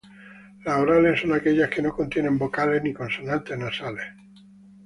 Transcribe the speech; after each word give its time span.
Las 0.65 0.79
orales 0.79 1.21
son 1.21 1.31
aquellas 1.33 1.69
que 1.69 1.83
no 1.83 1.95
contienen 1.95 2.39
vocales 2.39 2.81
ni 2.81 2.91
consonantes 2.91 3.55
nasales. 3.55 4.07